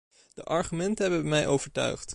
De 0.33 0.43
argumenten 0.43 1.05
hebben 1.11 1.29
mij 1.29 1.47
overtuigd. 1.47 2.09